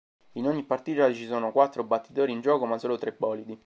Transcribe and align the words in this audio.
In 0.37 0.47
ogni 0.47 0.63
partita 0.63 1.13
ci 1.13 1.27
sono 1.27 1.51
quattro 1.51 1.83
battitori 1.83 2.31
in 2.31 2.41
gioco, 2.41 2.65
ma 2.65 2.79
solo 2.79 2.97
tre 2.97 3.11
bolidi. 3.11 3.55